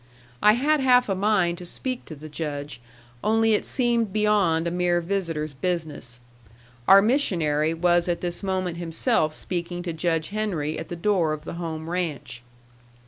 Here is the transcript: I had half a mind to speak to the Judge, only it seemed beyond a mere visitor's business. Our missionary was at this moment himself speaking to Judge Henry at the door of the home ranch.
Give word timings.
I 0.41 0.53
had 0.53 0.79
half 0.79 1.09
a 1.09 1.13
mind 1.13 1.59
to 1.59 1.65
speak 1.67 2.05
to 2.05 2.15
the 2.15 2.27
Judge, 2.27 2.81
only 3.23 3.53
it 3.53 3.65
seemed 3.67 4.11
beyond 4.11 4.65
a 4.65 4.71
mere 4.71 4.99
visitor's 4.99 5.53
business. 5.53 6.19
Our 6.87 7.03
missionary 7.03 7.75
was 7.75 8.09
at 8.09 8.19
this 8.19 8.41
moment 8.41 8.77
himself 8.77 9.35
speaking 9.35 9.83
to 9.83 9.93
Judge 9.93 10.29
Henry 10.29 10.79
at 10.79 10.87
the 10.87 10.95
door 10.95 11.33
of 11.33 11.43
the 11.43 11.53
home 11.53 11.87
ranch. 11.87 12.41